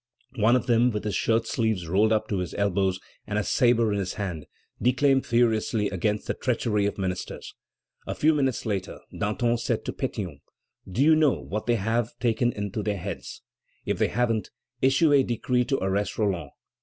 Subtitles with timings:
[0.37, 3.93] One of them, with his shirt sleeves rolled up to his elbows, and a sabre
[3.93, 4.47] in his hand,
[4.81, 7.53] declaimed furiously against the treachery of ministers.
[8.07, 10.41] A few minutes later, Danton said to Pétion:
[10.91, 13.43] "Do you know what they have taken into their heads?
[13.85, 14.49] If they haven't
[14.81, 16.49] issued a decree to arrest Roland!"